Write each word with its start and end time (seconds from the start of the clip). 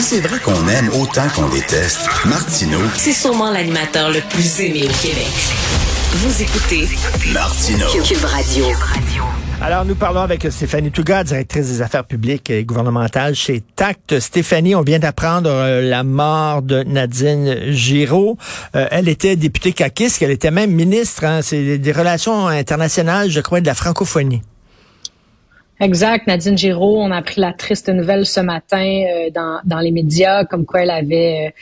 Si 0.00 0.06
c'est 0.06 0.20
vrai 0.26 0.38
qu'on 0.38 0.66
aime 0.66 0.88
autant 0.98 1.28
qu'on 1.36 1.50
déteste, 1.50 2.08
Martineau, 2.24 2.80
C'est 2.96 3.12
sûrement 3.12 3.50
l'animateur 3.50 4.10
le 4.10 4.20
plus 4.30 4.60
aimé 4.60 4.84
au 4.84 5.02
Québec. 5.02 5.28
Vous 6.12 6.42
écoutez 6.42 6.88
Martineau. 7.34 7.86
Cube 8.02 8.24
Radio. 8.24 8.64
Alors, 9.60 9.84
nous 9.84 9.94
parlons 9.94 10.20
avec 10.20 10.50
Stéphanie 10.50 10.90
Touga, 10.90 11.22
directrice 11.22 11.66
des 11.66 11.82
affaires 11.82 12.06
publiques 12.06 12.48
et 12.48 12.64
gouvernementales 12.64 13.34
chez 13.34 13.60
TACT. 13.76 14.20
Stéphanie, 14.20 14.74
on 14.74 14.80
vient 14.80 15.00
d'apprendre 15.00 15.50
euh, 15.50 15.82
la 15.82 16.02
mort 16.02 16.62
de 16.62 16.82
Nadine 16.82 17.70
Giraud. 17.70 18.38
Euh, 18.76 18.88
elle 18.90 19.06
était 19.06 19.36
députée 19.36 19.74
caquiste, 19.74 20.22
elle 20.22 20.30
était 20.30 20.50
même 20.50 20.70
ministre 20.70 21.24
hein, 21.24 21.40
c'est 21.42 21.76
des 21.76 21.92
relations 21.92 22.48
internationales, 22.48 23.28
je 23.28 23.40
crois, 23.40 23.60
de 23.60 23.66
la 23.66 23.74
francophonie. 23.74 24.40
Exact. 25.80 26.26
Nadine 26.26 26.58
Giraud, 26.58 27.00
on 27.00 27.10
a 27.10 27.16
appris 27.16 27.40
la 27.40 27.54
triste 27.54 27.88
nouvelle 27.88 28.26
ce 28.26 28.40
matin 28.40 29.02
euh, 29.08 29.30
dans, 29.30 29.60
dans 29.64 29.78
les 29.78 29.92
médias, 29.92 30.44
comme 30.44 30.66
quoi 30.66 30.82
elle 30.82 30.90
avait, 30.90 31.54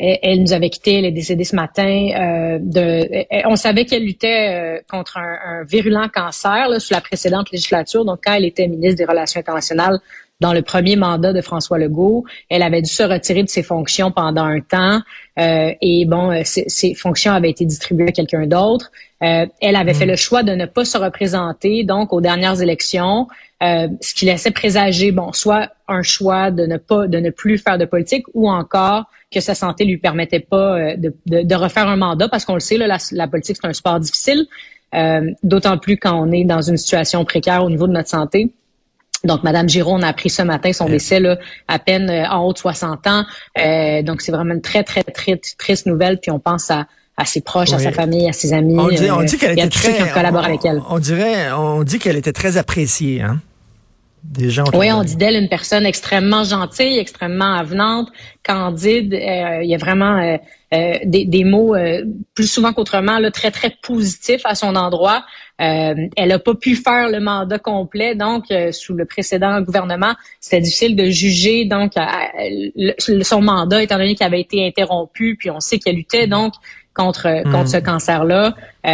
euh, 0.00 0.16
elle, 0.22 0.40
nous 0.40 0.54
avait 0.54 0.70
quitté, 0.70 0.94
elle 0.94 1.04
est 1.04 1.12
décédée 1.12 1.44
ce 1.44 1.54
matin. 1.54 2.08
Euh, 2.18 3.24
on 3.44 3.56
savait 3.56 3.84
qu'elle 3.84 4.04
luttait 4.04 4.82
contre 4.90 5.18
un, 5.18 5.38
un, 5.44 5.64
virulent 5.64 6.08
cancer 6.08 6.70
là, 6.70 6.80
sous 6.80 6.94
la 6.94 7.02
précédente 7.02 7.50
législature. 7.50 8.06
Donc, 8.06 8.20
quand 8.24 8.32
elle 8.32 8.46
était 8.46 8.66
ministre 8.66 8.96
des 8.96 9.04
Relations 9.04 9.40
internationales 9.40 9.98
dans 10.40 10.52
le 10.52 10.62
premier 10.62 10.96
mandat 10.96 11.32
de 11.32 11.40
François 11.40 11.78
Legault, 11.78 12.24
elle 12.50 12.62
avait 12.62 12.82
dû 12.82 12.90
se 12.90 13.02
retirer 13.02 13.42
de 13.42 13.48
ses 13.48 13.62
fonctions 13.62 14.10
pendant 14.10 14.44
un 14.44 14.60
temps. 14.60 15.00
et 15.38 16.04
bon, 16.06 16.42
ses, 16.44 16.94
fonctions 16.94 17.32
avaient 17.32 17.50
été 17.50 17.64
distribuées 17.64 18.08
à 18.08 18.12
quelqu'un 18.12 18.46
d'autre. 18.46 18.90
elle 19.20 19.76
avait 19.76 19.94
fait 19.94 20.04
le 20.04 20.16
choix 20.16 20.42
de 20.42 20.52
ne 20.52 20.66
pas 20.66 20.84
se 20.84 20.98
représenter 20.98 21.84
donc 21.84 22.12
aux 22.12 22.20
dernières 22.20 22.60
élections. 22.60 23.28
Euh, 23.62 23.88
ce 24.02 24.12
qui 24.12 24.26
laissait 24.26 24.50
présager, 24.50 25.12
bon, 25.12 25.32
soit 25.32 25.70
un 25.88 26.02
choix 26.02 26.50
de 26.50 26.66
ne 26.66 26.76
pas, 26.76 27.06
de 27.06 27.18
ne 27.18 27.30
plus 27.30 27.56
faire 27.56 27.78
de 27.78 27.86
politique, 27.86 28.26
ou 28.34 28.50
encore 28.50 29.04
que 29.32 29.40
sa 29.40 29.54
santé 29.54 29.84
lui 29.84 29.96
permettait 29.96 30.40
pas 30.40 30.78
euh, 30.78 30.96
de, 30.96 31.14
de, 31.26 31.42
de 31.42 31.54
refaire 31.54 31.88
un 31.88 31.96
mandat, 31.96 32.28
parce 32.28 32.44
qu'on 32.44 32.54
le 32.54 32.60
sait, 32.60 32.76
là, 32.76 32.86
la, 32.86 32.98
la 33.12 33.28
politique 33.28 33.56
c'est 33.60 33.66
un 33.66 33.72
sport 33.72 33.98
difficile, 33.98 34.46
euh, 34.94 35.30
d'autant 35.42 35.78
plus 35.78 35.96
quand 35.96 36.20
on 36.20 36.30
est 36.32 36.44
dans 36.44 36.60
une 36.60 36.76
situation 36.76 37.24
précaire 37.24 37.64
au 37.64 37.70
niveau 37.70 37.86
de 37.86 37.92
notre 37.92 38.10
santé. 38.10 38.52
Donc, 39.26 39.42
Madame 39.42 39.68
Giraud, 39.68 39.94
on 39.94 40.02
a 40.02 40.08
appris 40.08 40.30
ce 40.30 40.42
matin 40.42 40.72
son 40.72 40.86
décès 40.86 41.20
là, 41.20 41.36
à 41.68 41.78
peine 41.78 42.10
en 42.30 42.44
haut 42.44 42.52
de 42.52 42.58
60 42.58 43.06
ans. 43.06 43.24
donc, 44.04 44.20
c'est 44.22 44.32
vraiment 44.32 44.54
une 44.54 44.62
très, 44.62 44.82
très, 44.84 45.02
très 45.02 45.40
triste 45.58 45.86
nouvelle. 45.86 46.18
Puis 46.20 46.30
on 46.30 46.38
pense 46.38 46.70
à, 46.70 46.86
à 47.16 47.24
ses 47.24 47.40
proches, 47.40 47.72
à 47.72 47.78
sa 47.78 47.92
famille, 47.92 48.28
à 48.28 48.32
ses 48.32 48.52
amis. 48.52 48.78
On 48.78 48.88
dit, 48.88 49.10
on 49.10 49.22
dit 49.22 49.38
qu'elle 49.38 49.52
était 49.52 49.68
très, 49.68 50.12
on, 50.12 50.36
avec 50.36 50.64
elle. 50.64 50.82
On 50.88 50.98
dirait, 50.98 51.50
on 51.52 51.82
dit 51.82 51.98
qu'elle 51.98 52.16
était 52.16 52.32
très 52.32 52.56
appréciée, 52.56 53.22
hein. 53.22 53.40
Des 54.28 54.50
gens. 54.50 54.64
Oui, 54.74 54.90
on 54.90 55.04
dit 55.04 55.16
d'elle 55.16 55.36
une 55.36 55.48
personne 55.48 55.86
extrêmement 55.86 56.42
gentille, 56.42 56.98
extrêmement 56.98 57.54
avenante, 57.54 58.08
candide. 58.42 59.14
Euh, 59.14 59.62
il 59.62 59.68
y 59.68 59.74
a 59.74 59.78
vraiment 59.78 60.18
euh, 60.18 60.36
euh, 60.74 60.98
des, 61.04 61.24
des, 61.24 61.44
mots 61.44 61.76
plus 62.34 62.50
souvent 62.50 62.72
qu'autrement 62.72 63.18
là, 63.18 63.30
très 63.30 63.50
très 63.50 63.74
positifs 63.82 64.42
à 64.44 64.54
son 64.54 64.74
endroit. 64.74 65.24
elle 65.58 66.10
n'a 66.16 66.38
pas 66.38 66.54
pu 66.54 66.74
faire 66.74 67.08
le 67.08 67.20
mandat 67.20 67.58
complet, 67.58 68.14
donc 68.14 68.46
sous 68.72 68.94
le 68.94 69.04
précédent 69.04 69.60
gouvernement, 69.60 70.14
c'était 70.40 70.60
difficile 70.60 70.96
de 70.96 71.04
juger 71.04 71.64
donc 71.64 71.92
son 72.98 73.42
mandat 73.42 73.82
étant 73.82 73.96
donné 73.96 74.16
qu'il 74.16 74.26
avait 74.26 74.40
été 74.40 74.66
interrompu, 74.66 75.36
puis 75.38 75.50
on 75.50 75.60
sait 75.60 75.78
qu'elle 75.78 75.96
luttait 75.96 76.26
donc 76.26 76.52
contre 76.96 77.28
hmm. 77.28 77.52
contre 77.52 77.68
ce 77.68 77.76
cancer-là. 77.76 78.54
Euh, 78.86 78.88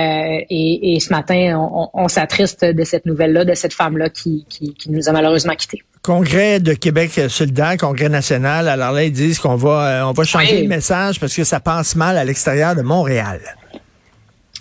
et, 0.51 0.95
et, 0.95 1.01
ce 1.01 1.11
matin, 1.11 1.59
on, 1.59 1.89
on, 1.93 2.09
s'attriste 2.09 2.65
de 2.65 2.85
cette 2.85 3.07
nouvelle-là, 3.07 3.45
de 3.45 3.55
cette 3.55 3.75
femme-là 3.75 4.09
qui, 4.09 4.47
qui, 4.49 4.75
qui, 4.75 4.91
nous 4.91 5.09
a 5.09 5.13
malheureusement 5.13 5.55
quittés. 5.55 5.83
Congrès 6.03 6.61
de 6.61 6.73
Québec 6.73 7.13
solidaire, 7.29 7.77
Congrès 7.79 8.09
national. 8.09 8.69
Alors 8.69 8.93
là, 8.93 9.05
ils 9.05 9.13
disent 9.13 9.39
qu'on 9.39 9.57
va 9.57 10.03
euh, 10.03 10.09
on 10.09 10.13
va 10.13 10.25
changer 10.25 10.63
le 10.63 10.69
message 10.69 11.21
parce 11.21 11.35
que 11.35 11.45
ça 11.45 11.61
passe 11.61 11.95
mal 11.95 12.17
à 12.17 12.25
l'extérieur 12.25 12.75
de 12.75 12.83
Montréal. 12.83 13.41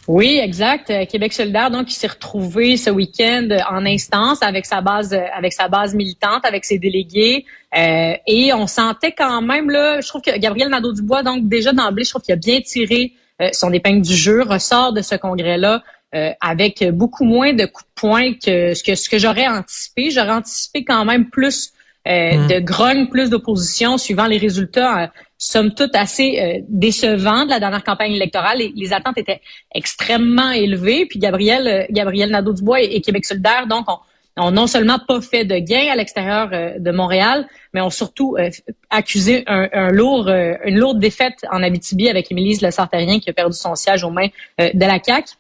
Oui, 0.07 0.39
exact. 0.43 0.89
Euh, 0.89 1.05
Québec 1.05 1.31
solidaire, 1.31 1.71
donc, 1.71 1.91
il 1.91 1.95
s'est 1.95 2.07
retrouvé 2.07 2.75
ce 2.75 2.89
week-end 2.89 3.47
en 3.69 3.85
instance 3.85 4.41
avec 4.41 4.65
sa 4.65 4.81
base, 4.81 5.15
avec 5.33 5.53
sa 5.53 5.67
base 5.67 5.93
militante, 5.93 6.43
avec 6.43 6.65
ses 6.65 6.79
délégués. 6.79 7.45
Euh, 7.77 8.13
et 8.27 8.51
on 8.53 8.67
sentait 8.67 9.13
quand 9.13 9.41
même, 9.41 9.69
là, 9.69 10.01
je 10.01 10.07
trouve 10.07 10.21
que 10.21 10.37
Gabriel 10.37 10.69
Nadeau-Dubois, 10.69 11.23
donc, 11.23 11.47
déjà 11.47 11.71
d'emblée, 11.71 12.03
je 12.03 12.09
trouve 12.09 12.23
qu'il 12.23 12.33
a 12.33 12.37
bien 12.37 12.59
tiré 12.61 13.13
son 13.53 13.71
épingle 13.73 14.01
du 14.01 14.15
jeu, 14.15 14.43
ressort 14.43 14.93
de 14.93 15.01
ce 15.01 15.15
congrès-là 15.15 15.83
euh, 16.13 16.31
avec 16.41 16.83
beaucoup 16.91 17.23
moins 17.23 17.53
de 17.53 17.65
coups 17.65 17.85
de 17.85 18.01
poing 18.01 18.33
que 18.33 18.73
ce 18.73 18.83
que, 18.83 18.95
ce 18.95 19.09
que 19.09 19.17
j'aurais 19.17 19.47
anticipé. 19.47 20.11
J'aurais 20.11 20.31
anticipé 20.31 20.83
quand 20.83 21.05
même 21.05 21.29
plus 21.29 21.71
euh, 22.07 22.33
mm. 22.33 22.47
de 22.47 22.59
grogne, 22.59 23.07
plus 23.07 23.29
d'opposition, 23.29 23.97
suivant 23.97 24.25
les 24.25 24.37
résultats, 24.37 25.11
somme 25.37 25.73
toute 25.73 25.95
assez 25.95 26.63
décevants 26.67 27.45
de 27.45 27.49
la 27.51 27.59
dernière 27.59 27.83
campagne 27.83 28.11
électorale. 28.11 28.57
Les, 28.57 28.73
les, 28.75 28.93
attentes 28.93 29.17
étaient 29.17 29.41
extrêmement 29.73 30.51
élevées. 30.51 31.05
Puis 31.05 31.19
Gabriel, 31.19 31.87
Gabriel 31.89 32.29
Nadeau-Dubois 32.29 32.81
et, 32.81 32.95
et, 32.95 33.01
Québec 33.01 33.25
solidaire, 33.25 33.65
donc, 33.67 33.85
on, 33.87 33.97
ont 34.37 34.51
non 34.51 34.67
seulement 34.67 34.99
pas 34.99 35.21
fait 35.21 35.45
de 35.45 35.57
gains 35.57 35.91
à 35.91 35.95
l'extérieur 35.95 36.49
euh, 36.53 36.79
de 36.79 36.91
Montréal, 36.91 37.47
mais 37.73 37.81
ont 37.81 37.89
surtout 37.89 38.35
euh, 38.37 38.49
accusé 38.89 39.43
euh, 39.49 40.57
une 40.65 40.77
lourde 40.77 40.99
défaite 40.99 41.45
en 41.51 41.61
Abitibi 41.63 42.09
avec 42.09 42.31
Émilise 42.31 42.61
Le 42.61 42.71
Sartérien 42.71 43.19
qui 43.19 43.29
a 43.29 43.33
perdu 43.33 43.55
son 43.55 43.75
siège 43.75 44.03
aux 44.03 44.09
mains 44.09 44.29
de 44.59 44.85
la 44.85 44.99
CAQ. 45.03 45.33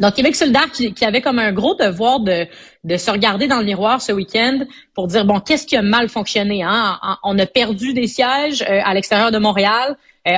Donc, 0.00 0.14
Québec 0.14 0.34
solidaire 0.34 0.72
qui, 0.72 1.04
avait 1.04 1.20
comme 1.20 1.38
un 1.38 1.52
gros 1.52 1.76
devoir 1.76 2.18
de, 2.18 2.48
de 2.82 2.96
se 2.96 3.10
regarder 3.12 3.46
dans 3.46 3.58
le 3.58 3.64
miroir 3.64 4.02
ce 4.02 4.10
week-end 4.10 4.64
pour 4.92 5.06
dire, 5.06 5.24
bon, 5.24 5.38
qu'est-ce 5.38 5.66
qui 5.66 5.76
a 5.76 5.82
mal 5.82 6.08
fonctionné? 6.08 6.64
Hein? 6.64 6.98
On 7.22 7.38
a 7.38 7.46
perdu 7.46 7.94
des 7.94 8.08
sièges 8.08 8.62
à 8.62 8.92
l'extérieur 8.92 9.30
de 9.30 9.38
Montréal. 9.38 9.96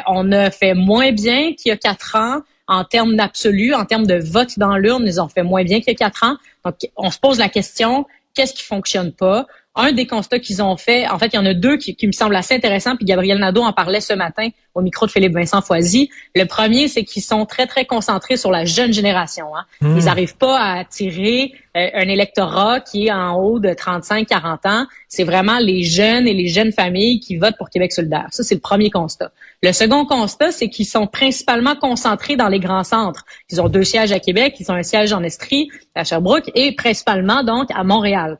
on 0.08 0.31
a 0.31 0.50
fait 0.50 0.75
moins 0.75 1.10
bien 1.10 1.54
qu'il 1.54 1.70
y 1.70 1.72
a 1.72 1.78
quatre 1.78 2.16
ans 2.16 2.43
en 2.69 2.84
termes 2.84 3.16
d'absolu, 3.16 3.75
en 3.75 3.84
termes 3.84 4.06
de 4.06 4.19
vote 4.19 4.59
dans 4.59 4.77
l'urne, 4.77 5.04
ils 5.06 5.21
ont 5.21 5.28
fait 5.28 5.43
moins 5.43 5.65
bien 5.65 5.81
qu'il 5.81 5.93
y 5.93 5.97
quatre 5.97 6.25
ans. 6.25 6.37
Donc, 6.65 6.77
on 6.97 7.10
se 7.10 7.19
pose 7.19 7.38
la 7.38 7.49
question, 7.49 8.06
qu'est-ce 8.34 8.54
qui 8.54 8.65
fonctionne 8.65 9.12
pas? 9.12 9.47
Un 9.78 9.92
des 9.92 10.06
constats 10.06 10.38
qu'ils 10.38 10.62
ont 10.62 10.76
fait, 10.78 11.06
en 11.06 11.19
fait, 11.19 11.26
il 11.34 11.37
y 11.37 11.38
en 11.38 11.44
a 11.44 11.53
deux 11.53 11.76
qui, 11.76 11.94
me 12.06 12.12
semblent 12.12 12.34
assez 12.34 12.54
intéressants, 12.54 12.97
puis 12.97 13.04
Gabriel 13.04 13.38
Nadeau 13.38 13.62
en 13.62 13.75
parlait 13.75 14.00
ce 14.00 14.14
matin 14.14 14.48
au 14.75 14.81
micro 14.81 15.04
de 15.04 15.10
Philippe 15.10 15.34
Vincent 15.34 15.60
Foisy. 15.60 16.09
Le 16.34 16.44
premier, 16.44 16.88
c'est 16.88 17.04
qu'ils 17.04 17.22
sont 17.22 17.44
très, 17.44 17.66
très 17.66 17.84
concentrés 17.84 18.38
sur 18.38 18.50
la 18.50 18.64
jeune 18.64 18.92
génération. 18.92 19.54
Hein. 19.54 19.64
Hmm. 19.82 19.98
Ils 19.98 20.04
n'arrivent 20.06 20.37
pas 20.37 20.59
à 20.59 20.78
attirer 20.78 21.53
euh, 21.76 21.88
un 21.92 22.09
électorat 22.09 22.81
qui 22.81 23.09
est 23.09 23.12
en 23.12 23.34
haut 23.34 23.59
de 23.59 23.69
35-40 23.69 24.66
ans. 24.66 24.87
C'est 25.09 25.25
vraiment 25.25 25.59
les 25.59 25.82
jeunes 25.82 26.26
et 26.26 26.32
les 26.32 26.48
jeunes 26.48 26.72
familles 26.72 27.20
qui 27.20 27.37
votent 27.37 27.56
pour 27.58 27.69
Québec 27.69 27.93
solidaire. 27.93 28.28
Ça, 28.31 28.43
c'est 28.43 28.54
le 28.54 28.60
premier 28.62 28.91
constat. 28.91 29.31
Le 29.62 29.72
second 29.72 30.06
constat, 30.06 30.53
c'est 30.53 30.70
qu'ils 30.70 30.87
sont 30.87 31.06
principalement 31.06 31.76
concentrés 31.76 32.37
dans 32.37 32.48
les 32.48 32.60
grands 32.60 32.84
centres. 32.84 33.25
Ils 33.50 33.60
ont 33.60 33.69
deux 33.69 33.84
sièges 33.84 34.12
à 34.12 34.20
Québec, 34.20 34.56
ils 34.58 34.70
ont 34.70 34.75
un 34.75 34.82
siège 34.82 35.12
en 35.12 35.22
Estrie, 35.22 35.69
à 35.94 36.04
Sherbrooke, 36.04 36.50
et 36.54 36.72
principalement 36.72 37.43
donc 37.43 37.69
à 37.75 37.84
Montréal. 37.84 38.38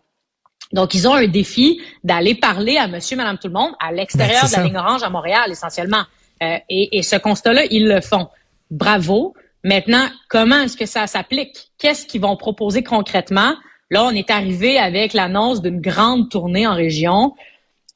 Donc, 0.73 0.95
ils 0.95 1.07
ont 1.07 1.15
un 1.15 1.29
défi 1.29 1.81
d'aller 2.03 2.35
parler 2.35 2.77
à 2.77 2.89
monsieur, 2.89 3.17
madame, 3.17 3.39
tout 3.39 3.49
le 3.49 3.55
monde 3.55 3.73
à 3.81 3.93
l'extérieur 3.93 4.43
ben, 4.43 4.49
de 4.49 4.57
la 4.57 4.63
ligne 4.65 4.77
orange 4.77 5.03
à 5.03 5.11
Montréal, 5.11 5.51
essentiellement. 5.51 6.03
Euh, 6.43 6.59
et, 6.69 6.99
et, 6.99 7.03
ce 7.03 7.17
constat-là, 7.17 7.63
ils 7.71 7.87
le 7.87 8.01
font. 8.01 8.29
Bravo. 8.71 9.35
Maintenant, 9.65 10.07
comment 10.29 10.61
est-ce 10.61 10.77
que 10.77 10.87
ça 10.87 11.07
s'applique? 11.07 11.71
Qu'est-ce 11.79 12.07
qu'ils 12.07 12.21
vont 12.21 12.37
proposer 12.37 12.83
concrètement? 12.83 13.55
Là, 13.91 14.05
on 14.05 14.11
est 14.11 14.31
arrivé 14.31 14.79
avec 14.79 15.13
l'annonce 15.13 15.63
d'une 15.63 15.81
grande 15.81 16.29
tournée 16.29 16.67
en 16.67 16.75
région. 16.75 17.35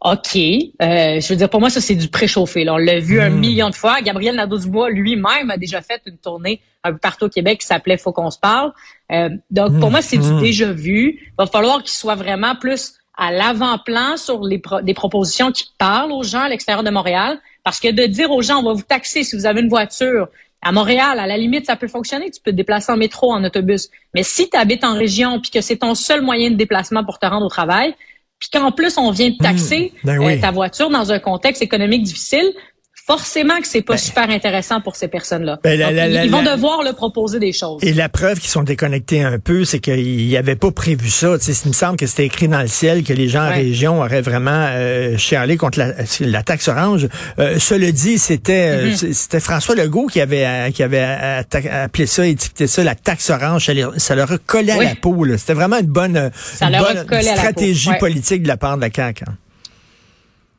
OK. 0.03 0.37
Euh, 0.37 1.21
je 1.21 1.29
veux 1.29 1.37
dire, 1.37 1.51
pour 1.51 1.61
moi, 1.61 1.69
ça, 1.69 1.81
c'est 1.81 1.95
du 1.95 2.09
préchauffé. 2.09 2.65
Là. 2.65 2.75
On 2.75 2.79
l'a 2.79 3.01
vu 3.01 3.21
un 3.21 3.31
hmm. 3.31 3.39
million 3.39 3.71
de 3.71 3.75
fois. 3.75 4.01
Gabriel 4.01 4.35
Nadeau-Dubois 4.35 4.91
lui-même 4.91 5.51
a 5.51 5.57
déjà 5.57 5.83
fait 5.83 6.01
une 6.07 6.17
tournée 6.17 6.63
un 6.85 6.93
peu 6.93 6.99
partout 6.99 7.27
au 7.27 7.29
Québec 7.29 7.61
qui 7.61 7.67
s'appelait 7.67 7.99
Faut 7.99 8.13
qu'on 8.13 8.31
se 8.31 8.39
parle. 8.39 8.73
Euh, 9.13 9.29
donc, 9.51 9.79
pour 9.79 9.89
hmm. 9.89 9.93
moi, 9.93 10.03
c'est 10.03 10.17
du 10.17 10.33
hmm. 10.33 10.41
déjà 10.41 10.73
vu. 10.73 11.19
Il 11.21 11.33
va 11.39 11.47
falloir 11.47 11.83
qu'il 11.83 11.91
soit 11.91 12.15
vraiment 12.15 12.55
plus 12.57 12.95
à 13.19 13.31
l'avant-plan 13.31 14.17
sur 14.17 14.43
les 14.43 14.63
des 14.83 14.95
propositions 14.95 15.53
qui 15.53 15.71
parlent 15.77 16.13
aux 16.13 16.23
gens 16.23 16.43
à 16.43 16.49
l'extérieur 16.49 16.83
de 16.83 16.91
Montréal. 16.91 17.39
Parce 17.63 17.79
que 17.79 17.89
de 17.89 18.07
dire 18.07 18.31
aux 18.31 18.41
gens, 18.41 18.61
on 18.61 18.63
va 18.63 18.73
vous 18.73 18.83
taxer 18.83 19.23
si 19.23 19.37
vous 19.37 19.45
avez 19.45 19.61
une 19.61 19.69
voiture, 19.69 20.29
à 20.63 20.73
Montréal, 20.73 21.19
à 21.19 21.27
la 21.27 21.37
limite, 21.39 21.67
ça 21.67 21.77
peut 21.77 21.89
fonctionner. 21.89 22.31
Tu 22.31 22.41
peux 22.41 22.51
te 22.51 22.57
déplacer 22.57 22.93
en 22.93 22.97
métro, 22.97 23.33
en 23.33 23.43
autobus. 23.45 23.89
Mais 24.15 24.23
si 24.23 24.51
tu 24.51 24.57
habites 24.57 24.85
en 24.85 24.95
région 24.95 25.41
puis 25.41 25.51
que 25.51 25.61
c'est 25.61 25.79
ton 25.79 25.95
seul 25.95 26.23
moyen 26.23 26.51
de 26.51 26.57
déplacement 26.57 27.05
pour 27.05 27.19
te 27.19 27.27
rendre 27.27 27.47
au 27.47 27.49
travail, 27.49 27.95
puis 28.41 28.49
qu'en 28.51 28.73
plus 28.73 28.99
on 28.99 29.11
vient 29.11 29.31
de 29.31 29.37
taxer 29.37 29.93
hmm. 30.03 30.07
ben 30.07 30.21
euh, 30.23 30.41
ta 30.41 30.51
voiture 30.51 30.91
dans 30.91 31.13
un 31.13 31.19
contexte 31.19 31.63
économique 31.63 32.03
difficile, 32.03 32.53
forcément 33.11 33.59
que 33.61 33.67
c'est 33.67 33.83
pas 33.83 33.95
ben. 33.95 33.99
super 33.99 34.31
intéressant 34.31 34.81
pour 34.81 34.95
ces 34.95 35.09
personnes-là. 35.09 35.59
Ben, 35.65 35.81
ils, 36.25 36.31
vont 36.31 36.45
devoir 36.45 36.85
le 36.85 36.93
proposer 36.93 37.41
des 37.41 37.53
choses. 37.53 37.83
Et 37.83 37.93
la 37.93 38.09
preuve 38.09 38.39
qu'ils 38.39 38.51
sont 38.51 38.63
déconnectés 38.63 39.23
un 39.23 39.41
peu, 39.41 39.65
c'est 39.65 39.81
qu'ils 39.81 40.31
n'avaient 40.31 40.55
pas 40.55 40.71
prévu 40.71 41.11
ça. 41.11 41.37
Tu 41.39 41.53
sais, 41.53 41.63
il 41.65 41.69
me 41.71 41.75
semble 41.75 41.97
que 41.97 42.07
c'était 42.07 42.27
écrit 42.27 42.47
dans 42.47 42.61
le 42.61 42.69
ciel 42.69 43.03
que 43.03 43.13
les 43.13 43.29
gens 43.29 43.47
en 43.47 43.51
région 43.51 44.01
auraient 44.01 44.21
vraiment 44.21 44.67
euh, 44.71 45.17
chialé 45.17 45.57
contre 45.57 45.81
la, 45.81 45.93
la 46.21 46.43
taxe 46.45 46.69
orange. 46.69 47.09
Euh, 47.41 47.59
cela 47.59 47.91
dit, 47.91 48.19
c'était 48.19 48.71
euh, 48.71 48.91
mm-hmm. 48.91 49.13
c'était 49.13 49.41
François 49.41 49.75
Legault 49.75 50.07
qui 50.07 50.21
avait 50.21 50.47
euh, 50.47 50.71
qui 50.71 50.85
avait 50.85 51.03
appelé 51.03 52.07
ça, 52.07 52.25
étiqueté 52.27 52.69
ça 52.69 52.85
la 52.85 52.95
taxe 52.95 53.29
orange. 53.31 53.69
Ça, 53.97 54.15
leur 54.15 54.31
collé 54.47 54.71
à 54.71 54.83
la 54.83 54.95
peau. 54.95 55.27
C'était 55.37 55.55
vraiment 55.55 55.79
une 55.79 55.87
bonne, 55.87 56.31
une 56.61 56.79
bonne 56.79 57.23
stratégie 57.23 57.91
politique 57.99 58.45
de 58.45 58.49
la 58.49 58.57
part 58.57 58.77
de 58.77 58.83
la 58.83 58.91
CAQ. 58.95 59.25
Hein. 59.27 59.35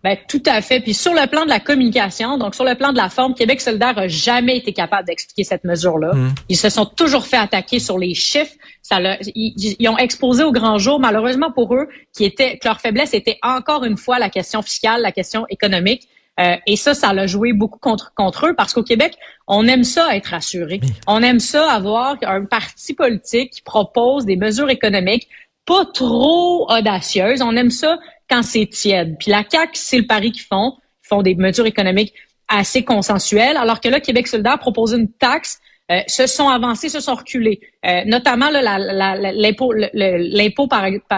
Ben, 0.04 0.18
tout 0.28 0.42
à 0.48 0.62
fait. 0.62 0.80
Puis 0.80 0.96
sur 0.96 1.14
le 1.14 1.28
plan 1.28 1.44
de 1.44 1.50
la 1.50 1.60
communication, 1.60 2.38
donc 2.38 2.56
sur 2.56 2.64
le 2.64 2.74
plan 2.76 2.92
de 2.92 2.98
la 2.98 3.10
forme, 3.10 3.36
Québec 3.36 3.62
solidaire 3.62 3.98
a 3.98 4.08
jamais 4.08 4.58
été 4.58 4.74
capable 4.74 5.08
d'expliquer 5.08 5.44
cette 5.44 5.64
mesure-là. 5.64 6.14
Mmh. 6.14 6.34
Ils 6.50 6.58
se 6.58 6.70
sont 6.70 6.86
toujours 6.86 7.26
fait 7.26 7.38
attaquer 7.38 7.80
sur 7.80 8.00
les 8.00 8.16
chiffres. 8.16 8.54
Ça 8.82 9.00
ils, 9.36 9.88
ont 9.88 9.98
exposé 9.98 10.44
au 10.44 10.52
grand 10.52 10.80
jour, 10.80 11.00
malheureusement 11.00 11.52
pour 11.52 11.76
eux, 11.76 11.88
qui 12.14 12.26
était, 12.26 12.58
que 12.58 12.68
leur 12.68 12.82
faiblesse 12.82 13.14
était 13.14 13.38
encore 13.44 13.84
une 13.84 13.98
fois 13.98 14.18
la 14.18 14.30
question 14.30 14.62
fiscale, 14.64 15.02
la 15.02 15.12
question 15.12 15.46
économique. 15.50 16.08
Euh, 16.40 16.56
et 16.66 16.78
ça, 16.78 16.94
ça 16.94 17.14
l'a 17.14 17.28
joué 17.28 17.54
beaucoup 17.54 17.78
contre, 17.78 18.14
contre 18.16 18.48
eux 18.48 18.56
parce 18.56 18.74
qu'au 18.74 18.84
Québec, 18.84 19.16
on 19.48 19.68
aime 19.68 19.84
ça 19.84 20.16
être 20.16 20.34
assuré. 20.34 20.80
On 21.06 21.22
aime 21.22 21.40
ça 21.40 21.72
avoir 21.72 22.16
un 22.24 22.46
parti 22.46 22.94
politique 22.94 23.52
qui 23.52 23.62
propose 23.62 24.26
des 24.26 24.38
mesures 24.38 24.70
économiques 24.70 25.28
pas 25.66 25.86
trop 25.86 26.68
audacieuses. 26.72 27.42
On 27.42 27.56
aime 27.56 27.70
ça 27.70 28.00
quand 28.32 28.44
c'est 28.44 28.66
tiède. 28.68 29.18
Puis 29.20 29.30
la 29.30 29.44
CAQ, 29.48 29.72
c'est 29.74 29.98
le 29.98 30.08
pari 30.08 30.32
qu'ils 30.32 30.44
font. 30.44 30.78
Ils 31.04 31.08
font 31.08 31.22
des 31.22 31.36
mesures 31.36 31.66
économiques 31.66 32.14
assez 32.48 32.84
consensuelles, 32.84 33.58
alors 33.58 33.80
que 33.80 33.88
là, 33.88 34.00
Québec 34.00 34.28
solidaire 34.28 34.60
propose 34.60 34.94
une 34.94 35.12
taxe 35.12 35.60
euh, 35.90 36.02
se 36.08 36.28
sont 36.28 36.50
avancés, 36.50 36.90
se 36.90 37.00
sont 37.00 37.16
reculés. 37.16 37.60
Euh, 37.84 38.02
notamment 38.06 38.50
l'impôt 38.52 39.74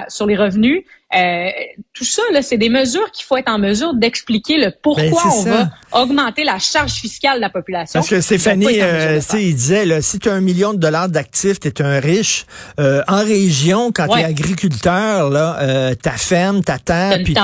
sur 0.07 0.25
les 0.25 0.37
revenus. 0.37 0.83
Euh, 1.15 1.49
tout 1.93 2.05
ça, 2.05 2.23
c'est 2.41 2.57
des 2.57 2.69
mesures 2.69 3.11
qu'il 3.11 3.25
faut 3.25 3.37
être 3.37 3.49
en 3.49 3.59
mesure 3.59 3.93
d'expliquer 3.93 4.57
le 4.57 4.71
pourquoi 4.81 5.03
ben, 5.03 5.29
on 5.31 5.43
va 5.43 5.69
augmenter 5.91 6.43
la 6.43 6.57
charge 6.57 6.93
fiscale 6.93 7.35
de 7.35 7.41
la 7.41 7.51
population. 7.51 7.99
Parce 7.99 8.09
que 8.09 8.19
Stéphanie, 8.19 8.81
euh, 8.81 9.19
il 9.33 9.55
disait, 9.55 9.85
là, 9.85 10.01
si 10.01 10.17
tu 10.17 10.29
as 10.29 10.33
un 10.33 10.41
million 10.41 10.73
de 10.73 10.79
dollars 10.79 11.09
d'actifs, 11.09 11.59
tu 11.59 11.67
es 11.67 11.81
un 11.83 11.99
riche. 11.99 12.45
Euh, 12.79 13.03
en 13.07 13.23
région, 13.23 13.91
quand 13.91 14.07
tu 14.07 14.19
es 14.19 14.23
agriculteur, 14.23 15.29
là, 15.29 15.57
euh, 15.59 15.93
ta 15.93 16.13
ferme, 16.13 16.63
ta 16.63 16.79
terre, 16.79 17.19
puis 17.23 17.35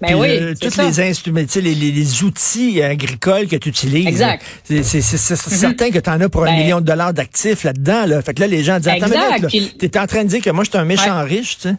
ben 0.00 0.14
oui, 0.14 0.54
tous 0.58 0.78
les 0.78 1.00
instruments, 1.00 1.40
les, 1.56 1.74
les, 1.74 2.22
outils 2.24 2.82
agricoles 2.82 3.48
que 3.48 3.56
tu 3.56 3.68
utilises. 3.68 4.06
Exact. 4.06 4.42
C'est 4.64 4.80
mm-hmm. 4.80 5.36
certain 5.36 5.90
que 5.90 5.98
tu 5.98 6.10
en 6.10 6.20
as 6.20 6.28
pour 6.30 6.44
un 6.44 6.52
ben 6.52 6.56
million 6.56 6.80
de 6.80 6.86
dollars 6.86 7.12
d'actifs 7.12 7.64
là-dedans. 7.64 8.06
Là. 8.06 8.22
Fait 8.22 8.32
que 8.32 8.40
là, 8.40 8.46
les 8.46 8.59
gens 8.64 8.78
disent, 8.78 8.88
attends, 8.88 9.48
tu 9.48 9.84
es 9.84 9.98
en 9.98 10.06
train 10.06 10.24
de 10.24 10.28
dire 10.28 10.42
que 10.42 10.50
moi, 10.50 10.64
je 10.64 10.70
suis 10.70 10.78
un 10.78 10.84
méchant 10.84 11.22
riche, 11.22 11.56
tu 11.56 11.68
sais? 11.68 11.76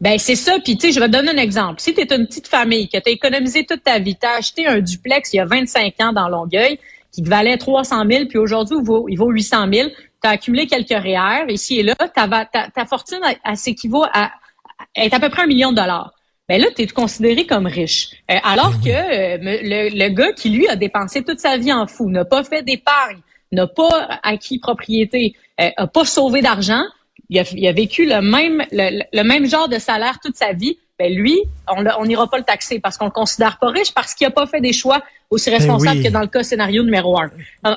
Ben 0.00 0.18
c'est 0.18 0.36
ça. 0.36 0.58
Puis 0.62 0.76
tu 0.76 0.88
sais, 0.88 0.92
je 0.92 1.00
vais 1.00 1.06
te 1.06 1.12
donner 1.12 1.30
un 1.30 1.42
exemple. 1.42 1.80
Si 1.80 1.94
tu 1.94 2.00
es 2.00 2.14
une 2.14 2.26
petite 2.26 2.48
famille, 2.48 2.88
que 2.88 2.98
tu 2.98 3.08
as 3.08 3.12
économisé 3.12 3.64
toute 3.64 3.82
ta 3.82 3.98
vie, 3.98 4.16
tu 4.16 4.26
as 4.26 4.32
acheté 4.32 4.66
un 4.66 4.80
duplex 4.80 5.32
il 5.32 5.36
y 5.36 5.40
a 5.40 5.46
25 5.46 5.94
ans 6.00 6.12
dans 6.12 6.28
Longueuil 6.28 6.78
qui 7.12 7.22
valait 7.22 7.56
300 7.56 8.04
000, 8.10 8.26
puis 8.26 8.38
aujourd'hui 8.38 8.76
il 8.78 8.84
vaut, 8.84 9.06
il 9.08 9.16
vaut 9.16 9.30
800 9.30 9.72
000, 9.72 9.88
tu 9.88 10.28
as 10.28 10.30
accumulé 10.30 10.66
quelques 10.66 10.90
REER 10.90 11.46
ici 11.48 11.78
et 11.78 11.82
là, 11.82 11.94
ta, 11.94 12.28
ta, 12.44 12.84
fortune 12.84 13.20
s'équivaut 13.54 14.04
à, 14.12 14.32
est 14.94 15.14
à 15.14 15.20
peu 15.20 15.30
près 15.30 15.42
un 15.42 15.46
million 15.46 15.70
de 15.70 15.76
dollars. 15.76 16.12
Ben 16.48 16.60
là, 16.60 16.68
tu 16.76 16.82
es 16.82 16.86
considéré 16.86 17.46
comme 17.46 17.66
riche. 17.66 18.10
Euh, 18.30 18.36
alors 18.44 18.70
ben 18.70 18.80
que 18.84 18.90
euh, 18.90 19.38
le, 19.40 19.98
le, 19.98 20.08
gars 20.10 20.32
qui, 20.32 20.50
lui, 20.50 20.68
a 20.68 20.76
dépensé 20.76 21.24
toute 21.24 21.40
sa 21.40 21.56
vie 21.56 21.72
en 21.72 21.86
fou, 21.86 22.08
n'a 22.08 22.24
pas 22.24 22.44
fait 22.44 22.62
d'épargne, 22.62 23.18
n'a 23.52 23.66
pas 23.66 24.20
acquis 24.22 24.58
propriété, 24.58 25.34
euh, 25.60 25.70
a 25.76 25.86
pas 25.86 26.04
sauvé 26.04 26.42
d'argent, 26.42 26.82
il 27.28 27.38
a, 27.66 27.72
vécu 27.72 28.06
le 28.06 28.20
même, 28.20 28.64
le, 28.70 29.22
même 29.22 29.46
genre 29.46 29.68
de 29.68 29.78
salaire 29.78 30.18
toute 30.22 30.36
sa 30.36 30.52
vie, 30.52 30.78
ben 30.98 31.12
lui, 31.12 31.38
on 31.68 32.06
n'ira 32.06 32.26
pas 32.28 32.38
le 32.38 32.44
taxer 32.44 32.78
parce 32.78 32.96
qu'on 32.96 33.06
le 33.06 33.10
considère 33.10 33.58
pas 33.58 33.68
riche 33.68 33.92
parce 33.92 34.14
qu'il 34.14 34.26
a 34.26 34.30
pas 34.30 34.46
fait 34.46 34.60
des 34.60 34.72
choix 34.72 35.02
aussi 35.28 35.50
ben 35.50 35.58
responsables 35.58 36.02
que 36.02 36.08
dans 36.08 36.20
le 36.20 36.26
cas 36.26 36.42
scénario 36.42 36.82
numéro 36.84 37.18
un. 37.20 37.30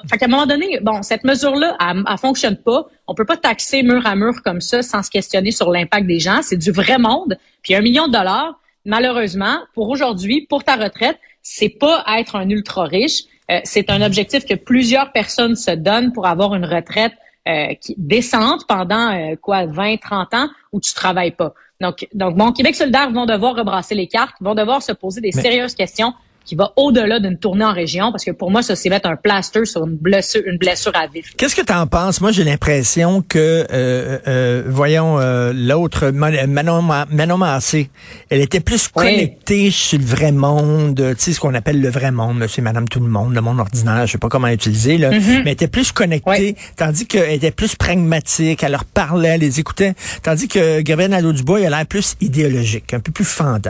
fait 0.10 0.18
qu'à 0.18 0.25
un 0.25 0.30
moment 0.30 0.45
donné, 0.45 0.80
bon, 0.81 1.01
cette 1.01 1.24
mesure-là, 1.25 1.75
elle, 1.81 2.04
elle, 2.10 2.18
fonctionne 2.18 2.56
pas. 2.56 2.86
On 3.07 3.15
peut 3.15 3.25
pas 3.25 3.36
taxer 3.36 3.83
mur 3.83 4.06
à 4.06 4.15
mur 4.15 4.42
comme 4.44 4.62
ça 4.62 4.81
sans 4.83 5.04
se 5.04 5.10
questionner 5.10 5.51
sur 5.51 5.69
l'impact 5.69 6.07
des 6.07 6.19
gens. 6.19 6.42
C'est 6.44 6.57
du 6.57 6.72
vrai 6.72 6.98
monde. 6.98 7.38
Puis 7.62 7.75
un 7.75 7.81
million 7.81 8.07
de 8.07 8.13
dollars, 8.13 8.60
malheureusement, 8.86 9.60
pour 9.74 9.89
aujourd'hui, 9.89 10.45
pour 10.50 10.63
ta 10.63 10.75
retraite, 10.75 11.18
c'est 11.42 11.69
pas 11.69 12.06
être 12.18 12.36
un 12.36 12.50
ultra 12.50 12.86
riche. 12.86 13.24
Euh, 13.51 13.60
c'est 13.63 13.90
un 13.90 14.01
objectif 14.01 14.46
que 14.46 14.54
plusieurs 14.54 15.12
personnes 15.12 15.56
se 15.56 15.72
donnent 15.72 16.13
pour 16.13 16.28
avoir 16.28 16.54
une 16.56 16.66
retraite 16.66 17.13
euh, 17.48 17.74
qui 17.81 17.96
descendent 17.98 18.66
pendant 18.68 19.12
euh, 19.12 19.36
quoi 19.42 19.66
20 19.66 19.98
30 19.98 20.34
ans 20.36 20.50
où 20.72 20.80
tu 20.80 20.94
travailles 20.94 21.31
pas. 21.31 21.54
Donc 21.81 22.07
donc 22.13 22.36
bon 22.36 22.51
Québec 22.51 22.75
solidaire 22.75 23.12
vont 23.12 23.25
devoir 23.25 23.56
rebrasser 23.56 23.96
les 23.96 24.07
cartes, 24.07 24.36
vont 24.42 24.56
devoir 24.56 24.84
se 24.84 24.92
poser 24.92 25.22
des 25.22 25.31
sérieuses 25.31 25.74
questions 25.74 26.13
qui 26.50 26.56
va 26.56 26.74
au-delà 26.78 27.19
d'une 27.19 27.38
tournée 27.38 27.63
en 27.63 27.74
région, 27.74 28.12
parce 28.12 28.25
que 28.25 28.31
pour 28.31 28.50
moi, 28.50 28.63
ça, 28.63 28.75
c'est 28.75 28.90
mettre 28.90 29.07
un 29.07 29.16
plaster 29.16 29.66
sur 29.66 29.86
une 29.86 29.98
blessure, 29.98 30.42
une 30.48 30.57
blessure 30.57 30.92
à 30.96 31.06
vif. 31.06 31.36
Qu'est-ce 31.38 31.56
que 31.56 31.62
tu 31.62 31.72
en 31.72 31.86
penses? 31.86 32.22
Moi, 32.22 32.31
j'ai 32.31 32.44
l'impression 32.44 33.22
que, 33.22 33.68
euh, 33.72 34.18
euh, 34.28 34.63
voyons, 34.66 35.19
euh, 35.19 35.54
l'autre, 35.54 36.10
Manon, 36.10 36.81
Manon 36.81 37.38
Massé, 37.38 37.92
elle 38.31 38.42
était 38.42 38.62
plus 38.62 38.88
connectée 38.88 39.69
sur 39.69 40.00
le 40.00 40.06
vrai 40.06 40.31
monde, 40.31 40.96
tu 40.96 41.24
sais, 41.24 41.34
ce 41.34 41.40
qu'on 41.40 41.54
appelle 41.54 41.81
le 41.81 41.90
vrai 41.90 42.10
monde, 42.10 42.40
monsieur, 42.40 42.63
madame, 42.63 42.88
tout 42.88 43.00
le 43.00 43.10
monde, 43.10 43.36
le 43.36 43.42
monde 43.42 43.60
ordinaire, 43.60 44.07
je 44.07 44.13
sais 44.13 44.18
pas 44.18 44.30
comment 44.30 44.48
l'utiliser, 44.48 44.98
là, 44.98 45.12
mm-hmm. 45.12 45.28
mais 45.28 45.42
elle 45.42 45.48
était 45.50 45.68
plus 45.68 45.92
connectée, 45.92 46.56
tandis 46.78 47.06
qu'elle 47.06 47.34
était 47.34 47.51
plus 47.51 47.75
pragmatique, 47.75 48.63
elle 48.63 48.72
leur 48.72 48.86
parlait, 48.86 49.30
elle 49.30 49.42
les 49.42 49.60
écoutait, 49.60 49.94
tandis 50.24 50.48
que 50.48 50.81
Gabriel 50.81 51.12
Nadeau-Dubois, 51.12 51.60
il 51.60 51.68
a 51.68 51.69
l'air 51.69 51.86
plus 51.86 52.16
idéologique, 52.22 52.92
un 52.96 53.01
peu 53.01 53.12
plus 53.12 53.25
fendant. 53.25 53.69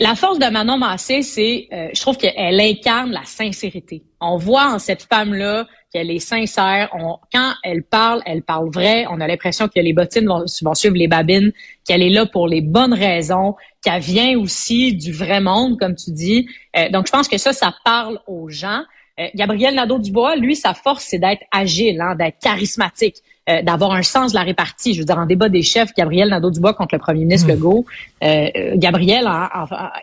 La 0.00 0.14
force 0.14 0.38
de 0.38 0.46
Manon 0.46 0.78
Massé, 0.78 1.20
c'est, 1.20 1.68
euh, 1.72 1.88
je 1.92 2.00
trouve 2.00 2.16
qu'elle 2.16 2.60
incarne 2.60 3.12
la 3.12 3.24
sincérité. 3.24 4.02
On 4.20 4.38
voit 4.38 4.72
en 4.72 4.78
cette 4.78 5.02
femme-là 5.02 5.66
qu'elle 5.92 6.10
est 6.10 6.18
sincère. 6.18 6.88
On, 6.94 7.18
quand 7.32 7.52
elle 7.62 7.82
parle, 7.82 8.22
elle 8.24 8.42
parle 8.42 8.70
vrai. 8.70 9.04
On 9.10 9.20
a 9.20 9.26
l'impression 9.26 9.68
que 9.68 9.78
les 9.78 9.92
bottines 9.92 10.26
vont, 10.26 10.46
suivre 10.46 10.96
les 10.96 11.08
babines, 11.08 11.52
qu'elle 11.86 12.02
est 12.02 12.10
là 12.10 12.24
pour 12.24 12.48
les 12.48 12.62
bonnes 12.62 12.94
raisons, 12.94 13.54
qu'elle 13.84 14.00
vient 14.00 14.38
aussi 14.38 14.94
du 14.94 15.12
vrai 15.12 15.40
monde, 15.40 15.78
comme 15.78 15.94
tu 15.94 16.10
dis. 16.10 16.48
Euh, 16.76 16.88
donc, 16.88 17.06
je 17.06 17.12
pense 17.12 17.28
que 17.28 17.36
ça, 17.36 17.52
ça 17.52 17.74
parle 17.84 18.18
aux 18.26 18.48
gens. 18.48 18.82
Euh, 19.20 19.26
Gabriel 19.34 19.74
Nadeau-Dubois, 19.74 20.36
lui, 20.36 20.56
sa 20.56 20.72
force, 20.72 21.04
c'est 21.04 21.18
d'être 21.18 21.42
agile, 21.52 22.00
hein, 22.00 22.14
d'être 22.14 22.38
charismatique. 22.38 23.16
Euh, 23.48 23.62
d'avoir 23.62 23.92
un 23.92 24.02
sens 24.02 24.32
de 24.32 24.36
la 24.36 24.42
répartie. 24.42 24.92
Je 24.92 24.98
veux 24.98 25.04
dire, 25.04 25.18
en 25.18 25.24
débat 25.24 25.48
des 25.48 25.62
chefs, 25.62 25.94
Gabriel 25.94 26.30
Nadeau-Dubois 26.30 26.74
contre 26.74 26.96
le 26.96 26.98
premier 26.98 27.20
ministre 27.20 27.46
hmm. 27.46 27.52
Legault, 27.52 27.86
euh, 28.24 28.48
Gabriel 28.74 29.28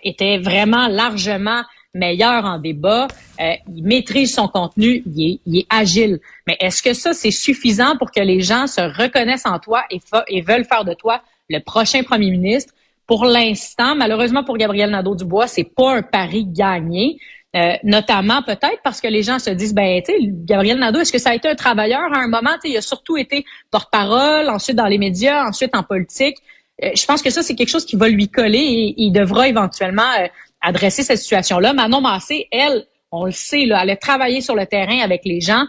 était 0.01 0.37
vraiment 0.37 0.87
largement 0.87 1.63
meilleur 1.93 2.45
en 2.45 2.57
débat. 2.57 3.09
Euh, 3.41 3.51
il 3.75 3.83
maîtrise 3.83 4.33
son 4.33 4.47
contenu, 4.47 5.03
il 5.05 5.21
est, 5.27 5.39
il 5.45 5.57
est 5.59 5.65
agile. 5.69 6.21
Mais 6.47 6.55
est-ce 6.61 6.81
que 6.81 6.93
ça, 6.93 7.11
c'est 7.11 7.31
suffisant 7.31 7.97
pour 7.97 8.11
que 8.11 8.21
les 8.21 8.39
gens 8.39 8.65
se 8.65 8.79
reconnaissent 8.79 9.45
en 9.45 9.59
toi 9.59 9.83
et, 9.91 9.99
et 10.29 10.39
veulent 10.39 10.63
faire 10.63 10.85
de 10.85 10.93
toi 10.93 11.21
le 11.49 11.59
prochain 11.59 12.01
premier 12.03 12.31
ministre? 12.31 12.73
Pour 13.07 13.25
l'instant, 13.25 13.93
malheureusement 13.97 14.45
pour 14.45 14.55
Gabriel 14.57 14.89
Nadeau-Dubois, 14.89 15.47
c'est 15.47 15.65
pas 15.65 15.97
un 15.97 16.01
pari 16.01 16.45
gagné. 16.45 17.19
Euh, 17.55 17.73
notamment 17.83 18.41
peut-être 18.41 18.79
parce 18.83 18.99
que 18.99 19.07
les 19.07 19.21
gens 19.21 19.37
se 19.37 19.51
disent 19.51 19.75
ben 19.75 20.01
tu 20.01 20.11
sais 20.11 20.17
Gabriel 20.23 20.79
Nadeau 20.79 21.01
est-ce 21.01 21.11
que 21.11 21.19
ça 21.19 21.29
a 21.29 21.35
été 21.35 21.47
un 21.47 21.53
travailleur 21.53 22.11
à 22.11 22.17
un 22.17 22.27
moment? 22.27 22.49
Il 22.63 22.75
a 22.75 22.81
surtout 22.81 23.15
été 23.15 23.45
porte-parole 23.69 24.49
ensuite 24.49 24.75
dans 24.75 24.87
les 24.87 24.97
médias 24.97 25.47
ensuite 25.47 25.75
en 25.75 25.83
politique. 25.83 26.37
Euh, 26.83 26.89
je 26.95 27.05
pense 27.05 27.21
que 27.21 27.29
ça 27.29 27.43
c'est 27.43 27.53
quelque 27.53 27.69
chose 27.69 27.85
qui 27.85 27.95
va 27.95 28.09
lui 28.09 28.27
coller 28.27 28.57
et 28.57 28.95
il 28.97 29.11
devra 29.11 29.47
éventuellement 29.47 30.01
euh, 30.19 30.25
adresser 30.61 31.03
cette 31.03 31.19
situation 31.19 31.59
là 31.59 31.73
Manon 31.73 32.01
Massé 32.01 32.47
elle 32.51 32.87
on 33.11 33.25
le 33.25 33.31
sait 33.31 33.65
là 33.67 33.81
elle 33.83 33.91
a 33.91 33.97
travaillé 33.97 34.41
sur 34.41 34.55
le 34.55 34.65
terrain 34.65 35.01
avec 35.01 35.21
les 35.23 35.39
gens. 35.39 35.65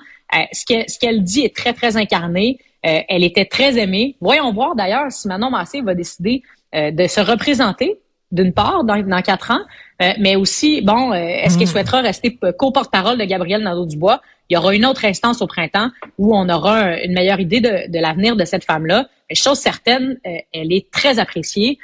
Ce 0.53 0.65
qu'elle 0.65 0.89
ce 0.89 0.99
qu'elle 0.99 1.23
dit 1.23 1.43
est 1.45 1.55
très 1.55 1.75
très 1.75 1.99
incarné. 1.99 2.59
Elle 2.83 3.25
était 3.25 3.45
très 3.45 3.79
aimée. 3.79 4.17
Voyons 4.21 4.53
voir 4.53 4.75
d'ailleurs 4.75 5.13
si 5.13 5.29
Manon 5.29 5.51
Massé 5.51 5.83
va 5.83 5.95
décider 5.95 6.43
de 6.75 7.07
se 7.07 7.21
représenter 7.21 7.99
d'une 8.35 8.53
part, 8.53 8.85
dans, 8.85 8.99
dans 8.99 9.23
quatre 9.23 9.51
ans, 9.51 9.61
euh, 10.03 10.13
mais 10.19 10.37
aussi, 10.37 10.83
bon, 10.83 11.13
euh, 11.13 11.17
est-ce 11.17 11.57
qu'il 11.57 11.67
hmm. 11.67 11.71
souhaitera 11.71 12.01
rester 12.01 12.39
co-porte-parole 12.59 13.17
de 13.17 13.25
Gabriel 13.25 13.63
Nadeau-Dubois? 13.63 14.21
Il 14.51 14.55
y 14.55 14.57
aura 14.57 14.75
une 14.75 14.85
autre 14.85 15.05
instance 15.05 15.41
au 15.41 15.47
printemps 15.47 15.91
où 16.19 16.37
on 16.37 16.49
aura 16.49 17.01
une 17.01 17.15
meilleure 17.15 17.41
idée 17.41 17.61
de, 17.61 17.91
de 17.91 17.99
l'avenir 17.99 18.37
de 18.37 18.45
cette 18.45 18.65
femme-là. 18.65 19.09
Chose 19.33 19.59
certaine, 19.59 20.19
euh, 20.27 20.37
elle 20.53 20.73
est 20.73 20.91
très 20.91 21.19
appréciée. 21.19 21.79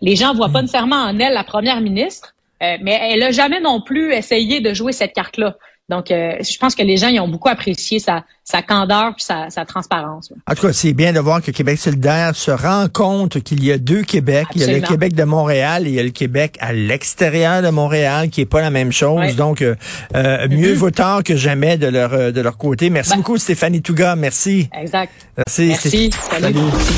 les 0.00 0.16
gens 0.16 0.32
voient 0.34 0.48
pas 0.48 0.60
hmm. 0.60 0.62
nécessairement 0.62 1.02
en 1.02 1.18
elle 1.18 1.34
la 1.34 1.44
première 1.44 1.80
ministre, 1.80 2.34
mais 2.60 2.98
elle 3.10 3.22
a 3.22 3.32
jamais 3.32 3.60
non 3.60 3.82
plus 3.82 4.14
essayé 4.14 4.60
de 4.60 4.72
jouer 4.72 4.92
cette 4.92 5.12
carte-là. 5.12 5.56
Donc, 5.88 6.10
euh, 6.10 6.32
je 6.40 6.58
pense 6.58 6.74
que 6.74 6.82
les 6.82 6.96
gens 6.96 7.06
ils 7.08 7.20
ont 7.20 7.28
beaucoup 7.28 7.48
apprécié 7.48 8.00
sa, 8.00 8.24
sa 8.42 8.60
candeur 8.60 9.14
puis 9.14 9.24
sa, 9.24 9.50
sa 9.50 9.64
transparence. 9.64 10.32
En 10.48 10.54
tout 10.54 10.66
cas, 10.66 10.72
c'est 10.72 10.92
bien 10.92 11.12
de 11.12 11.20
voir 11.20 11.40
que 11.40 11.52
Québec 11.52 11.78
solidaire 11.78 12.34
se 12.34 12.50
rend 12.50 12.88
compte 12.92 13.40
qu'il 13.40 13.62
y 13.64 13.70
a 13.70 13.78
deux 13.78 14.02
Québec. 14.02 14.48
Il 14.56 14.62
y 14.62 14.64
a 14.64 14.72
le 14.72 14.80
Québec 14.80 15.14
de 15.14 15.22
Montréal 15.22 15.86
et 15.86 15.90
il 15.90 15.94
y 15.94 16.00
a 16.00 16.02
le 16.02 16.10
Québec 16.10 16.56
à 16.60 16.72
l'extérieur 16.72 17.62
de 17.62 17.68
Montréal, 17.68 18.30
qui 18.30 18.40
est 18.40 18.46
pas 18.46 18.60
la 18.60 18.70
même 18.70 18.90
chose. 18.90 19.36
Donc, 19.36 19.62
euh, 19.62 19.76
euh, 20.16 20.48
mieux 20.48 20.74
mm-hmm. 20.74 20.74
vaut 20.74 20.90
tard 20.90 21.22
que 21.22 21.36
jamais 21.36 21.76
de 21.76 21.86
leur 21.86 22.32
de 22.32 22.40
leur 22.40 22.58
côté. 22.58 22.90
Merci 22.90 23.10
ben 23.10 23.16
beaucoup, 23.18 23.38
Stéphanie 23.38 23.80
Touga. 23.80 24.16
Merci. 24.16 24.68
Exact. 24.76 25.12
Merci. 25.36 25.66
Merci. 25.68 26.10
Salut. 26.30 26.54